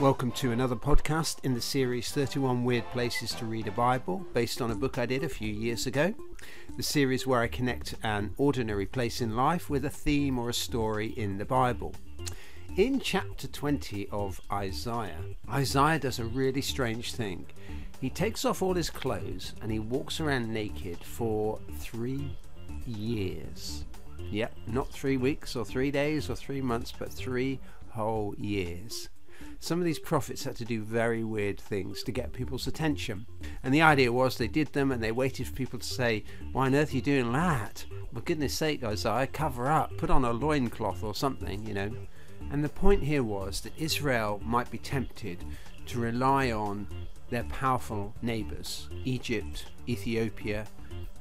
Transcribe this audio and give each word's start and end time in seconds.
Welcome 0.00 0.32
to 0.32 0.50
another 0.50 0.76
podcast 0.76 1.44
in 1.44 1.52
the 1.52 1.60
series 1.60 2.10
31 2.10 2.64
Weird 2.64 2.86
Places 2.86 3.34
to 3.34 3.44
Read 3.44 3.68
a 3.68 3.70
Bible, 3.70 4.24
based 4.32 4.62
on 4.62 4.70
a 4.70 4.74
book 4.74 4.96
I 4.96 5.04
did 5.04 5.22
a 5.24 5.28
few 5.28 5.52
years 5.52 5.86
ago. 5.86 6.14
The 6.78 6.82
series 6.82 7.26
where 7.26 7.42
I 7.42 7.48
connect 7.48 7.96
an 8.02 8.32
ordinary 8.38 8.86
place 8.86 9.20
in 9.20 9.36
life 9.36 9.68
with 9.68 9.84
a 9.84 9.90
theme 9.90 10.38
or 10.38 10.48
a 10.48 10.54
story 10.54 11.08
in 11.18 11.36
the 11.36 11.44
Bible. 11.44 11.94
In 12.78 12.98
chapter 12.98 13.46
20 13.46 14.08
of 14.10 14.40
Isaiah, 14.50 15.20
Isaiah 15.50 15.98
does 15.98 16.18
a 16.18 16.24
really 16.24 16.62
strange 16.62 17.12
thing. 17.12 17.44
He 18.00 18.08
takes 18.08 18.46
off 18.46 18.62
all 18.62 18.72
his 18.72 18.88
clothes 18.88 19.52
and 19.60 19.70
he 19.70 19.80
walks 19.80 20.18
around 20.18 20.48
naked 20.48 21.04
for 21.04 21.60
three 21.76 22.34
years. 22.86 23.84
Yep, 24.30 24.54
not 24.66 24.88
three 24.90 25.18
weeks 25.18 25.56
or 25.56 25.66
three 25.66 25.90
days 25.90 26.30
or 26.30 26.36
three 26.36 26.62
months, 26.62 26.90
but 26.90 27.12
three 27.12 27.60
whole 27.90 28.34
years 28.38 29.10
some 29.62 29.78
of 29.78 29.84
these 29.84 29.98
prophets 29.98 30.44
had 30.44 30.56
to 30.56 30.64
do 30.64 30.82
very 30.82 31.22
weird 31.22 31.60
things 31.60 32.02
to 32.02 32.12
get 32.12 32.32
people's 32.32 32.66
attention. 32.66 33.26
And 33.62 33.74
the 33.74 33.82
idea 33.82 34.10
was 34.10 34.36
they 34.36 34.48
did 34.48 34.72
them 34.72 34.90
and 34.90 35.02
they 35.02 35.12
waited 35.12 35.46
for 35.46 35.52
people 35.52 35.78
to 35.78 35.86
say, 35.86 36.24
Why 36.52 36.66
on 36.66 36.74
earth 36.74 36.92
are 36.92 36.96
you 36.96 37.02
doing 37.02 37.30
that? 37.32 37.84
For 38.12 38.22
goodness 38.22 38.54
sake, 38.54 38.82
Isaiah, 38.82 39.26
cover 39.26 39.68
up, 39.68 39.96
put 39.98 40.08
on 40.08 40.24
a 40.24 40.32
loincloth 40.32 41.04
or 41.04 41.14
something, 41.14 41.64
you 41.66 41.74
know. 41.74 41.92
And 42.50 42.64
the 42.64 42.70
point 42.70 43.02
here 43.02 43.22
was 43.22 43.60
that 43.60 43.78
Israel 43.78 44.40
might 44.42 44.70
be 44.70 44.78
tempted 44.78 45.44
to 45.86 46.00
rely 46.00 46.52
on 46.52 46.86
their 47.28 47.44
powerful 47.44 48.14
neighbours, 48.22 48.88
Egypt, 49.04 49.66
Ethiopia, 49.86 50.66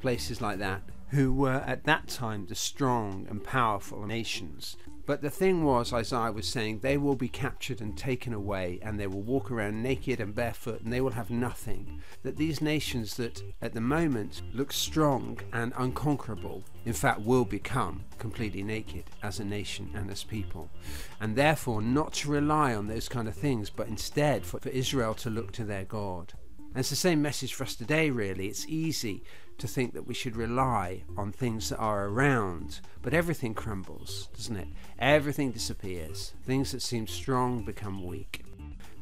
places 0.00 0.40
like 0.40 0.58
that, 0.58 0.82
who 1.10 1.32
were 1.32 1.62
at 1.66 1.84
that 1.84 2.08
time 2.08 2.46
the 2.46 2.54
strong 2.56 3.26
and 3.30 3.42
powerful 3.44 4.04
nations. 4.06 4.76
But 5.06 5.20
the 5.20 5.30
thing 5.30 5.64
was, 5.64 5.92
Isaiah 5.92 6.32
was 6.32 6.48
saying, 6.48 6.78
they 6.78 6.96
will 6.96 7.14
be 7.14 7.28
captured 7.28 7.82
and 7.82 7.96
taken 7.96 8.32
away, 8.32 8.78
and 8.82 8.98
they 8.98 9.06
will 9.06 9.20
walk 9.20 9.50
around 9.50 9.82
naked 9.82 10.18
and 10.18 10.34
barefoot, 10.34 10.80
and 10.80 10.92
they 10.92 11.00
will 11.02 11.10
have 11.10 11.30
nothing. 11.30 12.00
That 12.22 12.36
these 12.36 12.62
nations 12.62 13.16
that 13.16 13.42
at 13.60 13.74
the 13.74 13.80
moment 13.82 14.40
look 14.54 14.72
strong 14.72 15.38
and 15.52 15.74
unconquerable, 15.76 16.64
in 16.86 16.94
fact, 16.94 17.20
will 17.20 17.44
become 17.44 18.04
completely 18.18 18.62
naked 18.62 19.04
as 19.22 19.40
a 19.40 19.44
nation 19.44 19.90
and 19.94 20.10
as 20.10 20.24
people. 20.24 20.70
And 21.20 21.36
therefore, 21.36 21.82
not 21.82 22.14
to 22.14 22.30
rely 22.30 22.74
on 22.74 22.86
those 22.86 23.08
kind 23.08 23.28
of 23.28 23.34
things, 23.34 23.68
but 23.68 23.88
instead 23.88 24.46
for, 24.46 24.58
for 24.58 24.70
Israel 24.70 25.14
to 25.14 25.28
look 25.28 25.52
to 25.52 25.64
their 25.64 25.84
God. 25.84 26.32
And 26.74 26.80
it's 26.80 26.90
the 26.90 26.96
same 26.96 27.22
message 27.22 27.54
for 27.54 27.62
us 27.62 27.76
today, 27.76 28.10
really. 28.10 28.48
It's 28.48 28.66
easy 28.66 29.22
to 29.58 29.68
think 29.68 29.94
that 29.94 30.08
we 30.08 30.14
should 30.14 30.34
rely 30.34 31.04
on 31.16 31.30
things 31.30 31.68
that 31.68 31.78
are 31.78 32.08
around, 32.08 32.80
but 33.00 33.14
everything 33.14 33.54
crumbles, 33.54 34.28
doesn't 34.36 34.56
it? 34.56 34.66
Everything 34.98 35.52
disappears. 35.52 36.34
Things 36.42 36.72
that 36.72 36.82
seem 36.82 37.06
strong 37.06 37.62
become 37.62 38.04
weak. 38.04 38.44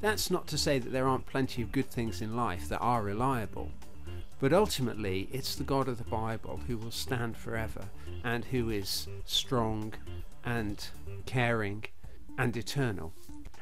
That's 0.02 0.30
not 0.30 0.46
to 0.48 0.58
say 0.58 0.78
that 0.78 0.90
there 0.92 1.08
aren't 1.08 1.24
plenty 1.24 1.62
of 1.62 1.72
good 1.72 1.90
things 1.90 2.20
in 2.20 2.36
life 2.36 2.68
that 2.68 2.80
are 2.80 3.02
reliable, 3.02 3.70
but 4.38 4.52
ultimately 4.52 5.30
it's 5.32 5.54
the 5.54 5.64
God 5.64 5.88
of 5.88 5.96
the 5.96 6.04
Bible 6.04 6.60
who 6.66 6.76
will 6.76 6.90
stand 6.90 7.38
forever 7.38 7.86
and 8.22 8.44
who 8.44 8.68
is 8.68 9.08
strong 9.24 9.94
and 10.44 10.88
caring 11.24 11.84
and 12.36 12.54
eternal. 12.54 13.14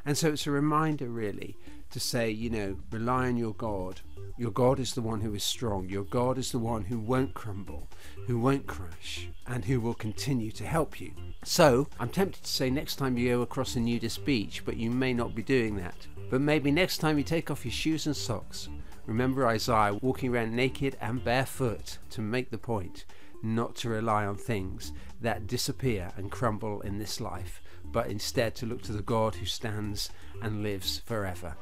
And 0.04 0.16
so 0.16 0.28
it's 0.28 0.46
a 0.46 0.50
reminder, 0.50 1.08
really, 1.08 1.56
to 1.90 2.00
say, 2.00 2.30
you 2.30 2.50
know, 2.50 2.78
rely 2.90 3.28
on 3.28 3.36
your 3.36 3.54
God. 3.54 4.00
Your 4.38 4.50
God 4.50 4.78
is 4.78 4.94
the 4.94 5.02
one 5.02 5.20
who 5.20 5.34
is 5.34 5.44
strong. 5.44 5.88
Your 5.88 6.04
God 6.04 6.38
is 6.38 6.52
the 6.52 6.58
one 6.58 6.84
who 6.84 6.98
won't 6.98 7.34
crumble, 7.34 7.88
who 8.26 8.38
won't 8.38 8.66
crash, 8.66 9.28
and 9.46 9.64
who 9.64 9.80
will 9.80 9.94
continue 9.94 10.50
to 10.52 10.64
help 10.64 11.00
you. 11.00 11.12
So, 11.44 11.88
I'm 11.98 12.08
tempted 12.08 12.44
to 12.44 12.50
say 12.50 12.70
next 12.70 12.96
time 12.96 13.18
you 13.18 13.30
go 13.30 13.42
across 13.42 13.76
a 13.76 13.80
nudist 13.80 14.24
beach, 14.24 14.64
but 14.64 14.76
you 14.76 14.90
may 14.90 15.12
not 15.12 15.34
be 15.34 15.42
doing 15.42 15.76
that. 15.76 16.06
But 16.30 16.40
maybe 16.40 16.70
next 16.70 16.98
time 16.98 17.18
you 17.18 17.24
take 17.24 17.50
off 17.50 17.64
your 17.64 17.72
shoes 17.72 18.06
and 18.06 18.16
socks, 18.16 18.68
remember 19.04 19.46
Isaiah 19.46 19.98
walking 20.00 20.32
around 20.32 20.54
naked 20.54 20.96
and 21.00 21.22
barefoot 21.22 21.98
to 22.10 22.20
make 22.20 22.50
the 22.50 22.58
point 22.58 23.04
not 23.42 23.74
to 23.76 23.88
rely 23.88 24.26
on 24.26 24.36
things 24.36 24.92
that 25.20 25.46
disappear 25.46 26.12
and 26.16 26.30
crumble 26.30 26.80
in 26.82 26.98
this 26.98 27.20
life, 27.20 27.62
but 27.84 28.08
instead 28.08 28.54
to 28.56 28.66
look 28.66 28.82
to 28.82 28.92
the 28.92 29.02
God 29.02 29.34
who 29.36 29.46
stands 29.46 30.10
and 30.42 30.62
lives 30.62 31.02
forever. 31.04 31.56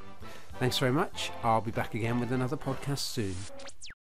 Thanks 0.59 0.79
very 0.79 0.93
much. 0.93 1.31
I'll 1.43 1.61
be 1.61 1.71
back 1.71 1.95
again 1.95 2.21
with 2.21 2.33
another 2.33 2.57
podcast 2.57 2.99
soon. 2.99 3.35